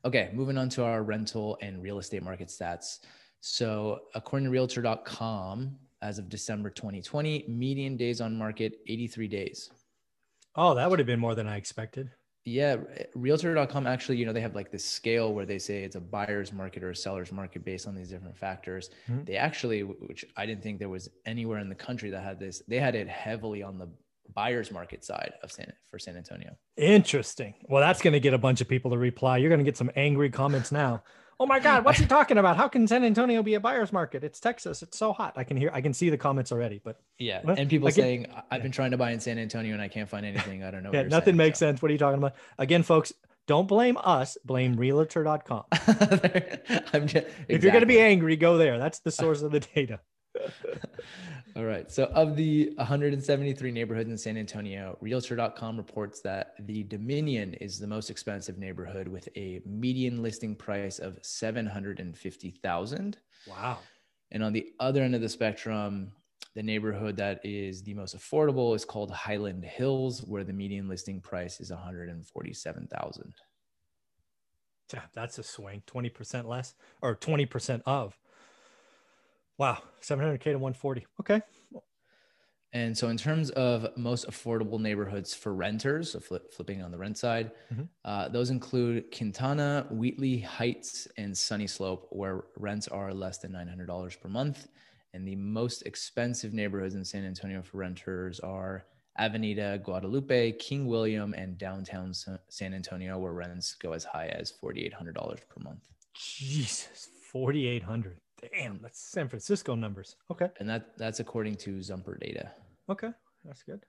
Okay, 0.05 0.29
moving 0.33 0.57
on 0.57 0.69
to 0.69 0.83
our 0.83 1.01
rental 1.01 1.57
and 1.61 1.81
real 1.81 1.97
estate 1.97 2.21
market 2.21 2.49
stats. 2.49 2.99
So, 3.41 4.01
according 4.13 4.45
to 4.45 4.51
realtor.com, 4.51 5.77
as 6.01 6.19
of 6.19 6.29
December 6.29 6.69
2020, 6.69 7.45
median 7.47 7.97
days 7.97 8.21
on 8.21 8.37
market 8.37 8.77
83 8.87 9.27
days. 9.27 9.71
Oh, 10.55 10.75
that 10.75 10.89
would 10.89 10.99
have 10.99 11.07
been 11.07 11.19
more 11.19 11.33
than 11.33 11.47
I 11.47 11.57
expected. 11.57 12.11
Yeah, 12.43 12.77
realtor.com 13.15 13.87
actually, 13.87 14.17
you 14.17 14.25
know, 14.27 14.33
they 14.33 14.41
have 14.41 14.53
like 14.53 14.71
this 14.71 14.85
scale 14.85 15.33
where 15.33 15.47
they 15.47 15.57
say 15.57 15.83
it's 15.83 15.95
a 15.95 15.99
buyer's 15.99 16.53
market 16.53 16.83
or 16.83 16.91
a 16.91 16.95
seller's 16.95 17.31
market 17.31 17.65
based 17.65 17.87
on 17.87 17.95
these 17.95 18.09
different 18.09 18.37
factors. 18.37 18.91
Mhm. 19.07 19.25
They 19.25 19.35
actually, 19.35 19.81
which 19.81 20.23
I 20.37 20.45
didn't 20.45 20.61
think 20.61 20.77
there 20.77 20.89
was 20.89 21.09
anywhere 21.25 21.57
in 21.57 21.69
the 21.69 21.75
country 21.75 22.11
that 22.11 22.21
had 22.21 22.39
this, 22.39 22.61
they 22.67 22.79
had 22.79 22.93
it 22.93 23.07
heavily 23.07 23.63
on 23.63 23.79
the 23.79 23.89
buyer's 24.33 24.71
market 24.71 25.03
side 25.05 25.33
of 25.43 25.51
San 25.51 25.71
for 25.89 25.99
San 25.99 26.17
Antonio. 26.17 26.57
Interesting. 26.77 27.53
Well, 27.69 27.81
that's 27.81 28.01
going 28.01 28.13
to 28.13 28.19
get 28.19 28.33
a 28.33 28.37
bunch 28.37 28.61
of 28.61 28.67
people 28.67 28.91
to 28.91 28.97
reply. 28.97 29.37
You're 29.37 29.49
going 29.49 29.59
to 29.59 29.65
get 29.65 29.77
some 29.77 29.91
angry 29.95 30.29
comments 30.29 30.71
now. 30.71 31.03
Oh 31.37 31.45
my 31.45 31.59
God, 31.59 31.83
what's 31.83 31.99
he 31.99 32.05
talking 32.05 32.37
about? 32.37 32.55
How 32.55 32.69
can 32.69 32.87
San 32.87 33.03
Antonio 33.03 33.43
be 33.43 33.55
a 33.55 33.59
buyer's 33.59 33.91
market? 33.91 34.23
It's 34.23 34.39
Texas. 34.39 34.81
It's 34.81 34.97
so 34.97 35.11
hot. 35.11 35.33
I 35.35 35.43
can 35.43 35.57
hear, 35.57 35.69
I 35.73 35.81
can 35.81 35.93
see 35.93 36.09
the 36.09 36.17
comments 36.17 36.49
already. 36.53 36.79
But 36.81 37.01
Yeah, 37.19 37.41
Well, 37.43 37.57
and 37.59 37.69
people 37.69 37.89
again- 37.89 38.03
saying 38.03 38.27
"I- 38.33 38.43
I've 38.51 38.63
been 38.63 38.71
trying 38.71 38.91
to 38.91 38.97
buy 38.97 39.11
in 39.11 39.19
San 39.19 39.37
Antonio 39.37 39.73
and 39.73 39.81
I 39.81 39.89
can't 39.89 40.07
find 40.09 40.25
anything. 40.25 40.63
I 40.63 40.71
don't 40.71 40.81
know. 40.81 40.91
what 40.91 40.95
yeah, 40.95 41.03
nothing 41.03 41.25
saying," 41.33 41.37
makes 41.37 41.59
so. 41.59 41.65
sense. 41.67 41.81
What 41.81 41.89
are 41.89 41.91
you 41.91 41.97
talking 41.99 42.19
about? 42.19 42.35
Again, 42.57 42.83
folks, 42.83 43.11
don't 43.47 43.67
blame 43.67 43.97
us. 44.01 44.37
Blame 44.45 44.77
realtor.com. 44.77 45.65
I'm 46.93 47.05
just, 47.05 47.27
If 47.49 47.63
you're 47.63 47.71
going 47.73 47.81
to 47.81 47.85
be 47.85 47.99
angry, 47.99 48.37
go 48.37 48.57
there. 48.57 48.79
That's 48.79 48.99
the 48.99 49.11
source 49.11 49.41
of 49.41 49.51
the 49.51 49.59
data. 49.59 49.99
all 51.55 51.63
right. 51.63 51.89
So, 51.89 52.05
of 52.13 52.35
the 52.35 52.73
173 52.75 53.71
neighborhoods 53.71 54.09
in 54.09 54.17
San 54.17 54.37
Antonio, 54.37 54.97
Realtor.com 54.99 55.77
reports 55.77 56.19
that 56.21 56.55
the 56.59 56.83
Dominion 56.83 57.53
is 57.55 57.79
the 57.79 57.87
most 57.87 58.09
expensive 58.09 58.57
neighborhood 58.57 59.07
with 59.07 59.29
a 59.37 59.61
median 59.65 60.21
listing 60.21 60.53
price 60.55 60.99
of 60.99 61.17
750,000. 61.21 63.17
Wow. 63.47 63.77
And 64.31 64.43
on 64.43 64.51
the 64.51 64.73
other 64.81 65.01
end 65.01 65.15
of 65.15 65.21
the 65.21 65.29
spectrum, 65.29 66.11
the 66.55 66.63
neighborhood 66.63 67.15
that 67.17 67.39
is 67.45 67.83
the 67.83 67.93
most 67.93 68.17
affordable 68.17 68.75
is 68.75 68.83
called 68.83 69.11
Highland 69.11 69.63
Hills, 69.63 70.23
where 70.23 70.43
the 70.43 70.53
median 70.53 70.89
listing 70.89 71.21
price 71.21 71.61
is 71.61 71.69
147,000. 71.71 73.33
Yeah, 74.93 75.01
that's 75.13 75.37
a 75.39 75.43
swing. 75.43 75.83
20% 75.87 76.45
less 76.45 76.75
or 77.01 77.15
20% 77.15 77.81
of. 77.85 78.17
Wow. 79.57 79.81
700K 80.01 80.43
to 80.43 80.59
140. 80.59 81.05
Okay. 81.21 81.41
And 82.73 82.97
so, 82.97 83.07
in 83.07 83.15
terms 83.15 83.51
of 83.51 83.95
most 83.97 84.27
affordable 84.27 84.79
neighborhoods 84.81 85.33
for 85.33 85.53
renters, 85.53 86.11
so 86.11 86.19
flip, 86.19 86.53
flipping 86.53 86.81
on 86.81 86.91
the 86.91 86.97
rent 86.97 87.17
side, 87.17 87.51
Mhm. 87.71 87.87
uh, 88.03 88.27
those 88.27 88.49
include 88.49 89.15
Quintana, 89.15 89.87
Wheatley 89.91 90.39
Heights, 90.39 91.07
and 91.17 91.37
Sunny 91.37 91.67
Slope, 91.67 92.07
where 92.11 92.43
rents 92.57 92.89
are 92.89 93.13
less 93.13 93.37
than 93.37 93.53
$900 93.53 94.17
per 94.17 94.27
month. 94.27 94.67
And 95.13 95.25
the 95.25 95.37
most 95.37 95.83
expensive 95.83 96.53
neighborhoods 96.53 96.95
in 96.95 97.05
San 97.05 97.23
Antonio 97.23 97.61
for 97.61 97.77
renters 97.77 98.41
are 98.41 98.85
Avenida, 99.17 99.79
Guadalupe, 99.81 100.51
King 100.53 100.87
William, 100.87 101.33
and 101.33 101.57
downtown 101.57 102.13
San 102.13 102.73
Antonio, 102.73 103.17
where 103.17 103.31
rents 103.31 103.75
go 103.75 103.93
as 103.93 104.03
high 104.03 104.27
as 104.27 104.51
$4,800 104.51 105.39
per 105.47 105.61
month. 105.61 105.87
Jesus. 106.13 107.07
4,800. 107.31 108.19
Damn. 108.53 108.79
That's 108.81 108.99
San 108.99 109.27
Francisco 109.27 109.75
numbers. 109.75 110.15
Okay. 110.31 110.49
And 110.59 110.69
that 110.69 110.97
that's 110.97 111.19
according 111.19 111.55
to 111.55 111.81
Zumper 111.81 112.17
data. 112.19 112.51
Okay. 112.89 113.09
That's 113.43 113.63
good. 113.63 113.85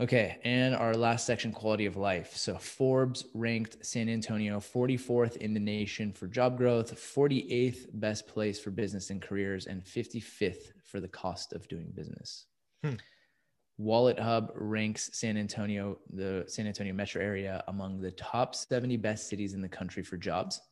Okay, 0.00 0.38
and 0.44 0.74
our 0.74 0.94
last 0.94 1.26
section, 1.26 1.52
quality 1.52 1.84
of 1.84 1.98
life. 1.98 2.34
So 2.34 2.56
Forbes 2.56 3.26
ranked 3.34 3.84
San 3.84 4.08
Antonio 4.08 4.58
44th 4.58 5.36
in 5.36 5.52
the 5.52 5.60
nation 5.60 6.10
for 6.10 6.26
job 6.26 6.56
growth, 6.56 6.94
48th 6.94 7.86
best 7.92 8.26
place 8.26 8.58
for 8.58 8.70
business 8.70 9.10
and 9.10 9.20
careers, 9.20 9.66
and 9.66 9.84
55th 9.84 10.72
for 10.84 11.00
the 11.00 11.08
cost 11.08 11.52
of 11.52 11.68
doing 11.68 11.92
business. 11.94 12.46
Hmm. 12.82 12.94
WalletHub 13.78 14.52
ranks 14.54 15.10
San 15.12 15.36
Antonio, 15.36 15.98
the 16.14 16.44
San 16.46 16.66
Antonio 16.66 16.94
metro 16.94 17.20
area, 17.20 17.62
among 17.68 18.00
the 18.00 18.12
top 18.12 18.54
70 18.54 18.96
best 18.96 19.28
cities 19.28 19.52
in 19.52 19.60
the 19.60 19.68
country 19.68 20.02
for 20.02 20.16
jobs. 20.16 20.62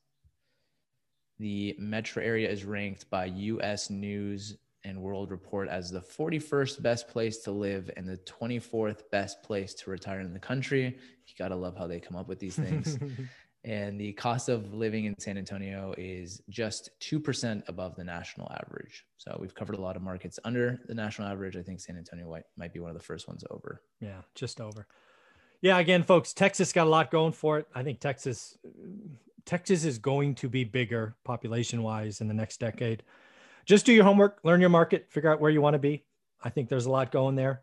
The 1.38 1.76
metro 1.78 2.22
area 2.22 2.50
is 2.50 2.64
ranked 2.64 3.08
by 3.10 3.26
US 3.26 3.90
News 3.90 4.56
and 4.84 5.00
World 5.00 5.30
Report 5.30 5.68
as 5.68 5.90
the 5.90 6.00
41st 6.00 6.82
best 6.82 7.08
place 7.08 7.38
to 7.38 7.50
live 7.50 7.90
and 7.96 8.08
the 8.08 8.16
24th 8.18 9.02
best 9.10 9.42
place 9.42 9.74
to 9.74 9.90
retire 9.90 10.20
in 10.20 10.32
the 10.32 10.38
country. 10.38 10.84
You 11.26 11.34
got 11.38 11.48
to 11.48 11.56
love 11.56 11.76
how 11.76 11.86
they 11.86 12.00
come 12.00 12.16
up 12.16 12.28
with 12.28 12.38
these 12.38 12.56
things. 12.56 12.98
and 13.64 14.00
the 14.00 14.12
cost 14.14 14.48
of 14.48 14.72
living 14.72 15.04
in 15.04 15.18
San 15.18 15.36
Antonio 15.36 15.94
is 15.98 16.40
just 16.48 16.90
2% 17.00 17.68
above 17.68 17.96
the 17.96 18.04
national 18.04 18.50
average. 18.62 19.04
So 19.16 19.36
we've 19.40 19.54
covered 19.54 19.76
a 19.76 19.80
lot 19.80 19.96
of 19.96 20.02
markets 20.02 20.38
under 20.44 20.80
the 20.86 20.94
national 20.94 21.28
average. 21.28 21.56
I 21.56 21.62
think 21.62 21.80
San 21.80 21.96
Antonio 21.96 22.34
might 22.56 22.72
be 22.72 22.80
one 22.80 22.90
of 22.90 22.96
the 22.96 23.02
first 23.02 23.28
ones 23.28 23.44
over. 23.50 23.82
Yeah, 24.00 24.22
just 24.34 24.60
over. 24.60 24.86
Yeah, 25.60 25.78
again, 25.78 26.04
folks, 26.04 26.32
Texas 26.32 26.72
got 26.72 26.86
a 26.86 26.90
lot 26.90 27.10
going 27.10 27.32
for 27.32 27.58
it. 27.58 27.66
I 27.74 27.82
think 27.82 27.98
Texas 27.98 28.56
Texas 29.48 29.84
is 29.84 29.98
going 29.98 30.36
to 30.36 30.48
be 30.48 30.62
bigger 30.62 31.16
population 31.24 31.82
wise 31.82 32.20
in 32.20 32.28
the 32.28 32.34
next 32.34 32.60
decade 32.60 33.02
just 33.68 33.84
do 33.84 33.92
your 33.92 34.04
homework, 34.04 34.38
learn 34.44 34.60
your 34.60 34.70
market, 34.70 35.10
figure 35.10 35.30
out 35.30 35.40
where 35.40 35.50
you 35.50 35.60
want 35.60 35.74
to 35.74 35.78
be. 35.78 36.02
I 36.42 36.48
think 36.48 36.70
there's 36.70 36.86
a 36.86 36.90
lot 36.90 37.12
going 37.12 37.36
there. 37.36 37.60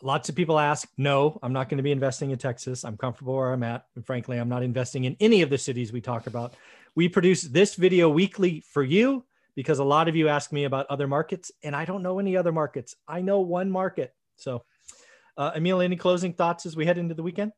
Lots 0.00 0.28
of 0.28 0.36
people 0.36 0.60
ask, 0.60 0.88
no, 0.96 1.40
I'm 1.42 1.52
not 1.52 1.68
going 1.68 1.78
to 1.78 1.82
be 1.82 1.90
investing 1.90 2.30
in 2.30 2.38
Texas. 2.38 2.84
I'm 2.84 2.96
comfortable 2.96 3.34
where 3.34 3.52
I'm 3.52 3.64
at. 3.64 3.86
And 3.96 4.06
frankly, 4.06 4.38
I'm 4.38 4.48
not 4.48 4.62
investing 4.62 5.04
in 5.04 5.16
any 5.18 5.42
of 5.42 5.50
the 5.50 5.58
cities 5.58 5.92
we 5.92 6.00
talk 6.00 6.28
about. 6.28 6.54
We 6.94 7.08
produce 7.08 7.42
this 7.42 7.74
video 7.74 8.08
weekly 8.08 8.62
for 8.70 8.84
you 8.84 9.24
because 9.56 9.80
a 9.80 9.84
lot 9.84 10.08
of 10.08 10.14
you 10.14 10.28
ask 10.28 10.52
me 10.52 10.64
about 10.64 10.86
other 10.86 11.08
markets, 11.08 11.50
and 11.64 11.74
I 11.74 11.84
don't 11.84 12.02
know 12.02 12.20
any 12.20 12.36
other 12.36 12.52
markets. 12.52 12.94
I 13.08 13.20
know 13.20 13.40
one 13.40 13.70
market. 13.72 14.14
So, 14.36 14.64
uh, 15.36 15.50
Emil, 15.56 15.80
any 15.80 15.96
closing 15.96 16.32
thoughts 16.32 16.64
as 16.64 16.76
we 16.76 16.86
head 16.86 16.98
into 16.98 17.14
the 17.14 17.24
weekend? 17.24 17.50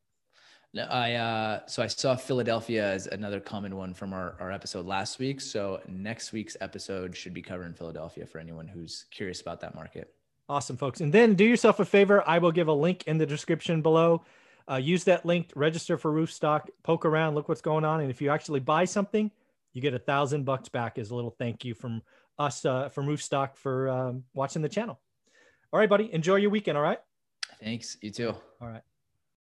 I 0.79 1.15
uh, 1.15 1.67
so 1.67 1.83
I 1.83 1.87
saw 1.87 2.17
Philadelphia 2.17 2.85
as 2.85 3.07
another 3.07 3.41
common 3.41 3.77
one 3.77 3.95
from 3.95 4.13
our, 4.13 4.37
our 4.41 4.51
episode 4.51 4.87
last 4.87 5.19
week. 5.19 5.41
So 5.41 5.81
next 5.89 6.33
week's 6.33 6.57
episode 6.61 7.17
should 7.17 7.35
be 7.35 7.43
covering 7.43 7.73
Philadelphia 7.75 8.27
for 8.27 8.39
anyone 8.39 8.67
who's 8.69 9.07
curious 9.11 9.41
about 9.41 9.61
that 9.61 9.75
market. 9.75 10.13
Awesome, 10.49 10.77
folks. 10.77 11.01
And 11.01 11.13
then 11.13 11.35
do 11.35 11.45
yourself 11.45 11.81
a 11.81 11.85
favor. 11.85 12.23
I 12.29 12.39
will 12.39 12.53
give 12.53 12.69
a 12.69 12.73
link 12.73 13.05
in 13.07 13.19
the 13.19 13.27
description 13.27 13.83
below. 13.83 14.25
Uh, 14.71 14.77
use 14.77 15.05
that 15.05 15.25
link, 15.25 15.51
register 15.55 15.97
for 15.97 16.13
Roofstock, 16.13 16.69
poke 16.83 17.05
around, 17.05 17.35
look 17.35 17.49
what's 17.49 17.61
going 17.61 17.85
on. 17.85 18.01
And 18.01 18.11
if 18.11 18.21
you 18.21 18.31
actually 18.31 18.61
buy 18.61 18.85
something, 18.85 19.31
you 19.73 19.83
get 19.83 19.95
a 19.95 19.99
thousand 19.99 20.45
bucks 20.45 20.69
back 20.69 20.99
as 20.99 21.11
a 21.11 21.15
little 21.15 21.31
thank 21.31 21.65
you 21.65 21.75
from 21.75 22.03
us 22.39 22.65
uh, 22.65 22.89
from 22.89 23.07
Roofstock 23.07 23.57
for 23.57 23.89
um, 23.89 24.25
watching 24.35 24.63
the 24.63 24.69
channel. 24.69 24.99
All 25.73 25.79
right, 25.79 25.89
buddy. 25.89 26.13
Enjoy 26.13 26.37
your 26.37 26.51
weekend. 26.51 26.77
All 26.77 26.83
right. 26.83 26.99
Thanks. 27.63 27.97
You 28.01 28.11
too. 28.11 28.35
All 28.61 28.69
right. 28.69 28.83